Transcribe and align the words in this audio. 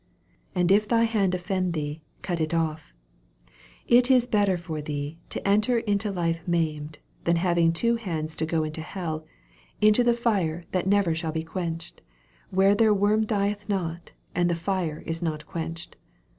43 0.53 0.59
And 0.61 0.71
if 0.71 0.87
thy 0.87 1.03
hand 1.03 1.35
offend 1.35 1.73
thee, 1.73 2.01
cut 2.23 2.41
it 2.41 2.55
off: 2.55 2.91
it 3.87 4.09
is 4.09 4.25
better 4.25 4.57
for 4.57 4.81
thee 4.81 5.19
to 5.29 5.47
enter 5.47 5.79
iuto 5.83 6.11
life 6.15 6.41
maimed, 6.47 6.97
than 7.25 7.35
having 7.35 7.71
two 7.71 7.97
haads 7.97 8.33
to 8.37 8.47
go 8.47 8.61
iuto 8.61 8.77
hell, 8.81 9.27
into 9.79 10.03
the 10.03 10.15
fire 10.15 10.65
that 10.71 10.87
never 10.87 11.13
shall 11.13 11.31
be 11.31 11.43
quenched: 11.43 12.01
44 12.49 12.57
Where 12.57 12.73
their 12.73 12.93
worm 12.95 13.27
dieth 13.27 13.69
not, 13.69 14.09
and 14.33 14.49
the 14.49 14.55
fire 14.55 15.03
is 15.05 15.21
not 15.21 15.45
quenched. 15.45 15.95